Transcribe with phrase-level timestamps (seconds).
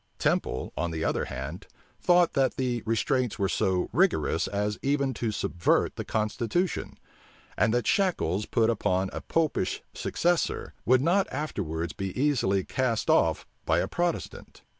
[0.17, 1.67] Temple, on the other hand,
[2.01, 6.97] thought, that the restraints were so rigorous as even to subvert the constitution;
[7.55, 13.45] and that shackles put upon a Popish successor would not afterwards be easily cast off
[13.63, 14.63] by a Protestant.